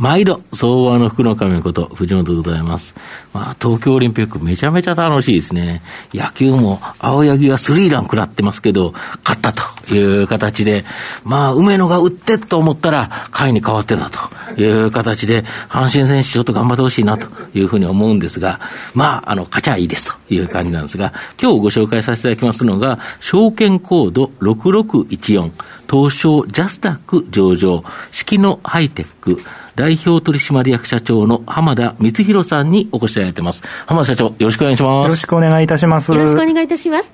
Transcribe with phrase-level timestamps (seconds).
[0.00, 2.94] 毎度、相場の福の神こと、藤本でございます。
[3.34, 5.82] まあ、東京オリンピックめちゃめちゃ楽しいですね。
[6.14, 10.86] 野球も青柳がスリーラン食らってますけど、勝ったという形で、
[11.22, 18.58] まあ、梅野が打ってと思ったら、回に変わってたという形で、阪神選手ちょっと頑張ってほしいなというふうに思うんですが、
[18.94, 25.50] まあ、あの、勝ちゃいいですという感じなんですが、今日ご紹介させていただきますのが、証券コード6614、
[25.90, 29.42] 東証ジャスダック上場、式のハイテック、
[29.76, 33.62] 代表取締役社長の浜田光弘さんにお越しいただいてます。
[33.86, 35.04] 浜田社長、よろしくお願いします。
[35.04, 36.12] よろしくお願いいたします。
[36.12, 37.12] よろしくお願いいたします。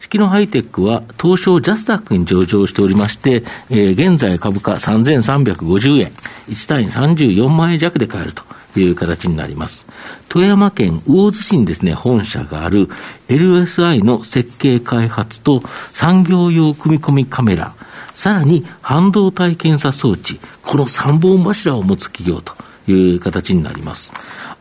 [0.00, 6.12] 式のハイテックは東証ジャスダックに上場しておりまして、えー、現在株価3350円、
[6.48, 8.42] 1単位34万円弱で買えると
[8.76, 9.86] いう形になります。
[10.28, 12.88] 富山県魚津市にですね、本社がある
[13.28, 17.74] LSI の設計開発と産業用組み込みカメラ、
[18.14, 22.54] さらに半導体検査装置、この3本柱を持つ企業と
[22.90, 24.10] いう形になります。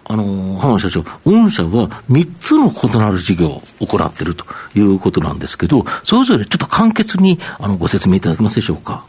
[0.10, 9.04] あの、浜田社長、御社は3つの異なる事業を行っているということなんですけど、それぞれちょっと簡潔にあのご説明いただけますでしょうか？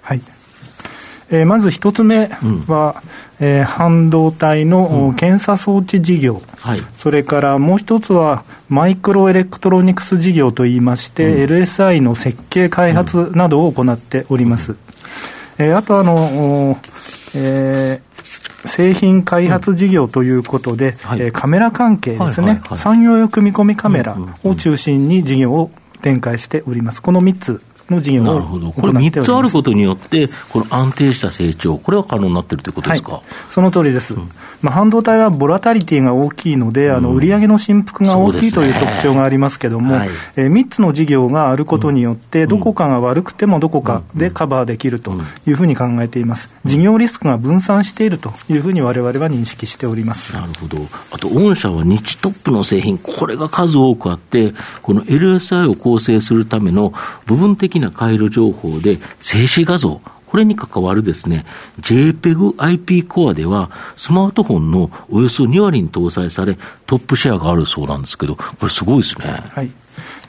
[0.00, 0.22] はい。
[1.30, 2.26] えー、まず一つ目
[2.66, 3.02] は、
[3.40, 14.76] うん、えー、半導体の検査装置事業、うんはい、それからもう一つは、マイクロエレクトロニクス事業といいまして、うん、LSI の設計開発などを行っております。
[15.58, 16.78] えー、あとあの、
[17.34, 27.02] えー、製品開発事業ということで、うんはい、えー、カメラ関係ですね、はいはいはい、産業用組み込みカメラを中心に事業を展開しております。
[27.02, 45.12] この3つの事業をなるほど、これ3つあることによって、この安定した成長、これは可能になっているということですか、はい、その通りです、うん、まあ、半導体はボラタリティが大きいので、あの売上の振幅が大きいという特徴がありますけれども、ねはい、えー、3つの事業があることによって、どこかが悪くてもどこかでカバーできると
[45.46, 50.32] いうふうに考えています、事業リスクが分散しているというふうにわれわれは認識しております。
[50.32, 50.78] なるほど、
[51.10, 56.92] あと御社は日トップの製品、これが数多くあって、この LSI を構成するための
[57.26, 61.46] 部分的な回路情報で、静止画像、これに関わるですね、
[61.80, 69.42] JPEG-IP コアでは、スマートフォンのおよそ2割に搭載され、トップシェアがあるそうなんですけど、これすごいですね。
[69.54, 69.70] はい。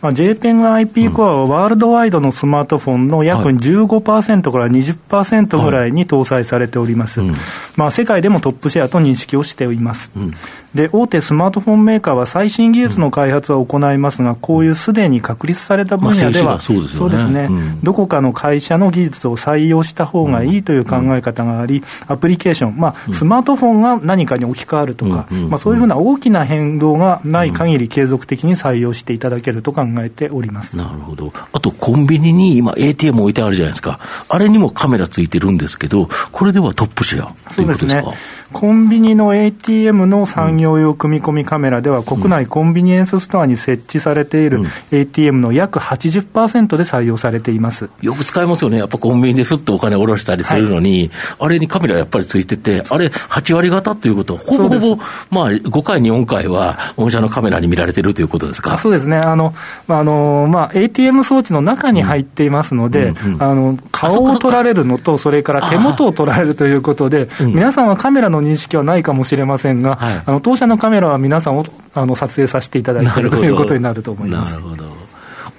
[0.01, 7.19] まあ、JPEG-IP コアはワールドワイドのスマートフォンの約15%から20%ぐらいに搭載されております。
[7.19, 7.35] はいうん、
[7.75, 10.11] まあ、世界でもトップシェアと認識をしております。
[10.15, 10.33] うん、
[10.73, 17.49] で、大手スマートフォンメーカーは最新技術の開発は行いますが、こういうすでに確立された分野では、そうですね、
[17.83, 30.77] どこかの会社の技術を採用した方がいいという考え方があり、アプリケーション、まあ、スマートフォンが何かに置き換わるとか、まあ、そういうふうな大きな変動がない限り継続的に採用していただけると考えております。
[30.77, 31.33] なるほど。
[31.51, 33.99] あと、コンビニに今 ATM 置いてあるじゃないですか。
[34.29, 38.01] あれにもカメラついてるんですけど、これではトップシェアということですか？
[38.03, 38.17] そうですね。
[38.51, 44.61] コンビニの ATM の産業用組み込みカメラでは、国内コンビニエンスストアに設置されている
[44.91, 47.89] ATM の約80%で採用されています。
[48.01, 48.77] よく使いますよね。
[48.77, 54.35] やっぱコンビニでふっとお金下ろしたりするのに、はい、あれにカメラやっぱりついてて、あれ8割方ということ。
[54.35, 58.77] は、ほぼほぼ、まあ、5回に4回は、御社のカメラに見られてるということですか？
[58.77, 59.17] そうですね。
[59.17, 59.53] あの、
[59.87, 63.33] あの、まあ、ATM 装置の中に入っていますので、うんうん。
[63.35, 74.61] うん、あの、顔を撮られるのと、それから手元を撮られるということで、皆さんはカメラの認識はないかもしれませんが、はい、あの当社のカメラは皆さんをあの撮影させていただいているということになると思います。
[74.61, 75.09] なるほど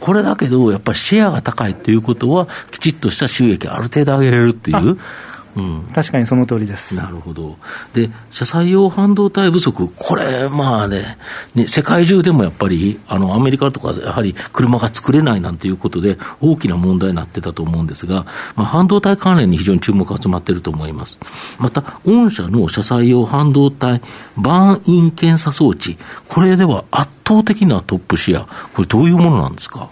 [0.01, 4.99] これだけど、やっぱりシェアが高いということは、きちっとした収益ある程度上げれるっていう。
[5.57, 6.97] うん、確かにその通りです。
[6.97, 7.57] なるほど。
[7.93, 11.19] で、車載用半導体不足、これ、まあね、
[11.55, 21.19] ね世界中でもやっぱり、あの、アメリカとか、やはり車が作れないなんていうことで、大きな問題になってたと思うんですが、まあ、半導体関連に非常に注目が集まっていると思います。
[21.59, 24.01] また、御社の車載用半導体
[24.37, 25.99] バーンイン検査装置、
[26.29, 29.89] これでは圧倒的なトップシェア、これどういうものなんですか？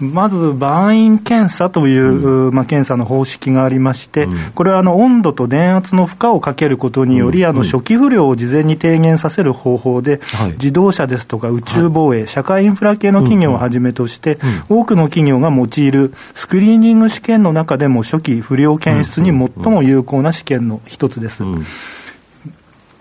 [0.00, 14.38] まず、バーイン検査という、うん、まあ、検査の方式がありまして、うん、これはあの温度と電圧の負荷をかけることにより、うん、あの初期不良を事前に低減させる方法で、はい、自動車ですとか宇宙防衛、はい、社会インフラ系の企業をはじめとして、
[14.68, 21.44] 多くの企業が用いるスクリーニング試験の中でも初期不良検出に最も有効な試験の一つです。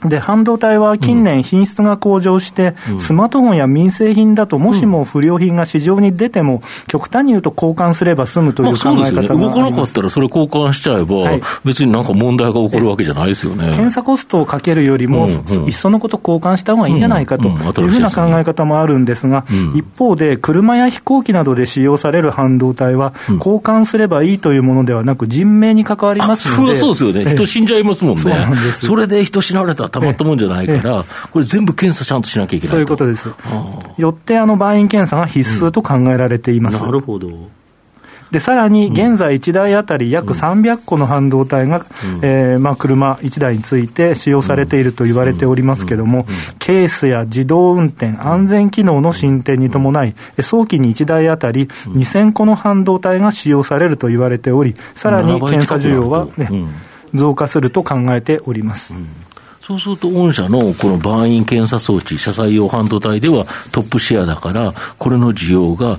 [0.09, 13.65] で、半導体は近年品質が向上して、うん、スマートフォンや民生品だと、もしも不良品が市場に出ても、極端に言うと交換すれば済むという考え方があります、ね、動かなかったらそれ交換しちゃえば、はい、別になんか問題が起こるわけじゃないですよね。
[13.71, 26.75] 検査コストをかけるよりも、うんうん、いっそのこと交換した方がいいんじゃないかというふうな考え方もあるんですが、うん、一方で、車や飛行機などで使用される半導体は、交換すればいいというものではなく、人命に関わりますので。
[26.75, 27.31] そうですよね。
[27.31, 28.47] 人死んじゃいますもんね。
[28.79, 33.29] そそれで人死なれたらたまったもんじゃないから、これ全部検査ちゃんとしなきゃいけないそういうことです。
[33.97, 36.79] よって、あの、バイン検査が必須と考えられています。
[36.79, 37.29] うん、なるほど。
[38.31, 41.85] で、さらに現在1台あたり約300個の半導体が、うん、
[42.21, 46.25] えー、まあ、車1台について使用されていると言われておりますけれども、
[46.59, 56.49] ケースや自動運転、安全機能の進展に伴い、早期に1台あたり2000個の半導体が使用されると言われており、さらに検査需要はね、
[57.13, 58.95] 増加すると考えております。
[58.95, 59.24] うん
[59.65, 65.97] そうすると、御社のこの番員検査装置、車載用半導体ではトップシェアだから、これの需要が、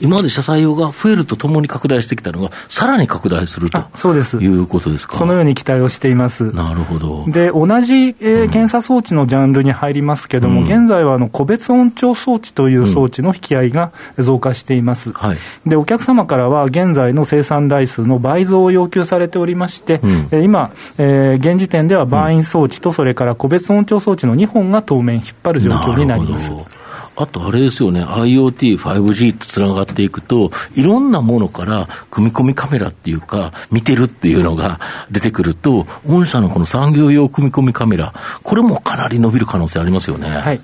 [0.00, 5.16] 今まで車載用が増えるとともに拡大してきたのが、さらに拡大するとそうですいうことですか？
[5.16, 6.52] そのように期待をしています。
[6.52, 7.24] なるほど。
[7.28, 15.10] で、同じ、えー、検査装置のジャンルに入りますけれども、うん、現在はあの個別音調装置という装置の引き合いが増加しています。
[15.10, 20.00] うんはい、で、お客様からは現在の生産台数の倍増を要求されておりまして、
[20.32, 26.52] うん、今、えー、現時点ではバーイン装置とそれから個別音調装置の2本が当面引っ張る状況になります。
[27.16, 34.80] あとあれですよね、IoT、5G とつながっていくと、いろんなものから組み込みカメラっていうか、見てるっていうのが
[35.10, 40.28] 出てくると、御社のこの産業用組み込みカメラ、これもかなり伸びる可能性ありますよね。
[40.28, 40.60] はい。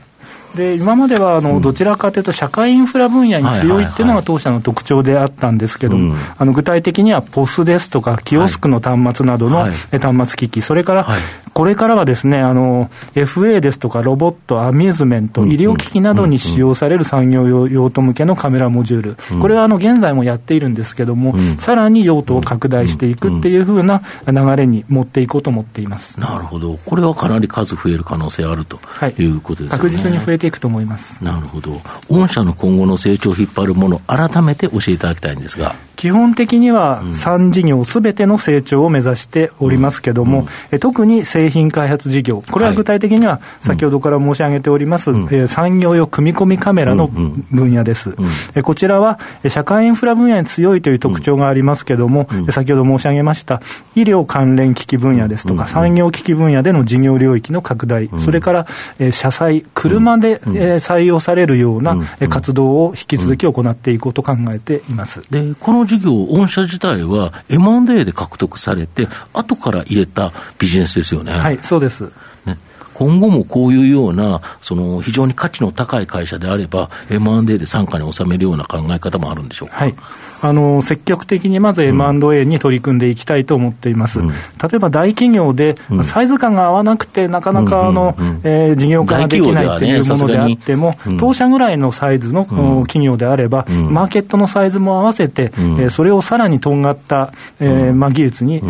[0.54, 11.06] で今まではあの、どちらかというと、社会インフラ分野に強いっていうのが当社の特徴であったんですけども、あの具体的には POS ですとか、キオスクの端末などの端末機器、それから
[11.54, 26.20] これからはですね、あの、FA ですとかロボット、アミューズメント、医療機器などに使用される産業用途向けのカメラモジュール、これはあの、現在もやっているんですけども、さらに用途を拡大していくっていうふうな流れに持っていこうと思っています。
[26.20, 26.78] なるほど。
[26.87, 28.78] これはかなり数増える可能性あると
[29.19, 29.78] いうことですね。
[29.78, 31.22] 確実に増えていくと思います。
[31.22, 31.81] なるほど。
[32.08, 35.75] 御社の今後の成長を引っ張るもの、改めて教えていただきたいんですが。
[36.02, 48.16] 基本的には3事業すべての成長を目指しておりますけども、うん、特に製品開発事業、これは具体的には先ほどから申し上げております、はい、産業用組み込みカメラの分野です。
[48.64, 53.62] こちらは社会インフラ分野に強いという特徴がありますけども、先ほど申し上げました
[53.94, 58.66] 医療関連機器分野ですとか、産業機器分野での事業領域の拡大、それから
[59.12, 61.96] 車載、車で採用されるような
[62.28, 65.22] 活動を引き続き行っていこうと考えています。
[65.31, 71.32] でこの事業、御社自体は M&A で獲得されて、後から入れたビジネスですよね。
[71.32, 72.10] はい、そうです。
[72.46, 72.58] ね、
[72.94, 79.76] 今後もこういうような、その非常に価値の高い会社であれば、M&A で傘下に収めるような考え方もあるんでしょうか？
[79.76, 79.94] はい
[80.42, 84.18] あの積極的にまず M&A に取り組んでいきたいと思っています。
[84.18, 84.34] うん、例
[84.74, 92.44] えば大企業で、サイズ感が合わなくて、なかなかあの、え事業化ができないというものであっても、ね、当社ぐらいのサイズの、
[92.86, 98.62] 企業であれば、マーケットのサイズも合わせて、えそれをさらにとんがった、えまあ、技術に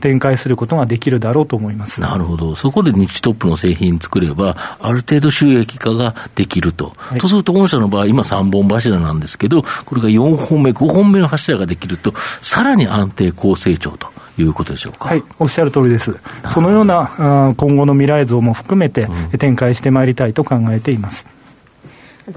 [0.00, 2.00] 展開することができるだろうと思います。
[2.00, 2.56] なるほど。
[2.56, 6.92] そこで日トップの製品作れば、ある程度収益化ができると。
[6.96, 14.08] はい、とすると、御社の場合、今3本柱なんですけど、これが4本目、5本目の柱ができると、さらに安定高成長と。
[14.38, 15.10] いうことでしょうか。
[15.10, 16.16] はい、おっしゃる通りです。
[16.48, 19.06] そのような今後の未来像も含めて
[19.38, 21.28] 展開してまいりたいと考えています。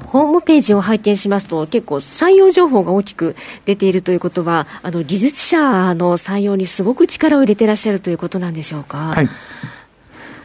[0.08, 3.36] ホームページを拝見しますと、結構採用情報が大きく
[3.66, 8.98] 出ているということは、あの技術者の採用にすごく力を入れていらっしゃるということなんでしょうか。
[8.98, 9.30] はい、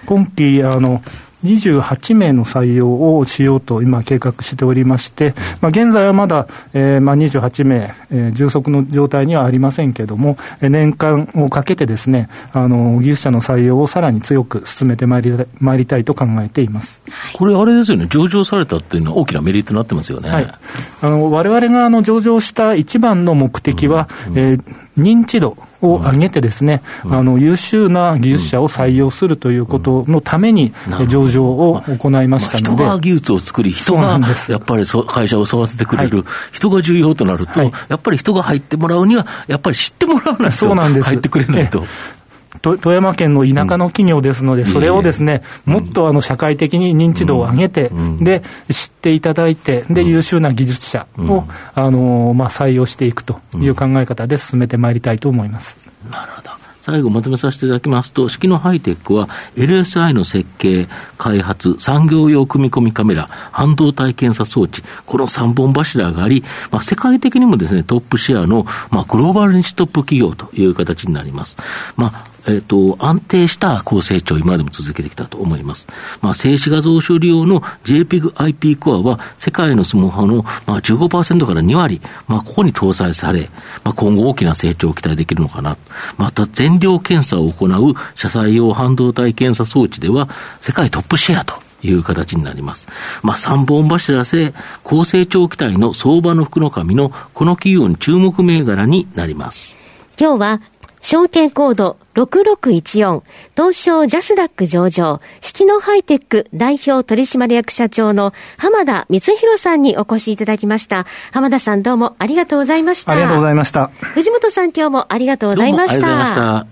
[0.06, 1.02] 今期あの
[1.44, 17.02] 28名の採用をしようと今計画しておりまして、まあ、現在はまだ、えー、まあ28名、えー、充足の状態にはありませんけれども、年間をかけてですね、あの、技術者の採用をさらに強く進めてまいりまいりたいと考えています。
[17.34, 20.28] これあれですよね、上場されたっていうのは大きなメリットになってますよね。
[20.28, 20.54] はい。
[21.02, 30.72] あの、我々があの上場した一番の目的は、うんうん、えー認知度を上げてですね、うん、あの優秀な技術者を採用するということのために、
[31.08, 34.18] 上場を行いましたので、まあ、人が技術を作り、人が
[34.48, 41.84] やっぱり会社を育ててくれる、はい、人が重要となると、はい、やっぱり人が入ってもらうには、やっぱり知ってもらわないと、入ってくれないと。
[42.60, 55.76] 富山県の田舎の企業ですので、それをですね、もっとあの社会的に認知度を上げて、で、知っていただいて、で、優秀な技術者を、あの、まあ、採用していくという考え方で進めてまいりたいと思います。
[56.10, 56.48] なるほど。
[56.88, 60.88] 最後まとめさせていただきますと、式のハイテックは LSI の設計、
[61.18, 71.58] 開発、産業用組み込みカメラ、半導体検査装置、この3本柱があり、まあ、世界的にもですね、トップシェアの、まあ、グローバルにストップ企業という形になります。
[71.96, 75.86] まあ、えっ、ー、と、安定した高成長を今でも続けてきたと思います。
[76.22, 83.50] まあ、静止画像処理用の JPEG-IP コアは世界のスマホの、まあ、15%から2割、まあ、ここに搭載され、
[83.84, 85.76] まあ、今後大きな成長を期待できるのかな。
[86.16, 90.28] また、全量検査を行う車載用半導体検査装置では
[90.60, 92.88] 世界トップシェアという形になります。
[93.22, 99.76] まあ、三本柱製、高成長期待の相場の福の神のこの企業に注目銘柄になります。
[100.18, 100.60] 今日は
[101.10, 103.22] 証券コード6614
[103.56, 111.06] 東証ジャスダック上場式のハイテック代表取締役社長の浜田光弘さんにお越しいただきました。
[111.32, 113.12] 浜田さんどうもありがとうございました。
[113.12, 113.86] ありがとうございました。
[113.88, 116.66] 藤本さん今日もありがとうございました。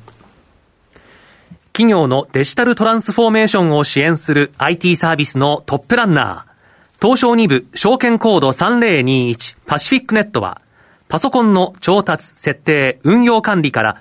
[1.73, 10.61] 企業のデジタルトランスフォーメーションを支援する IT サービスのトップランナー東証2部証券コード3021パシフィックネットは
[11.09, 14.00] パソコンの調達、設定、運用管理から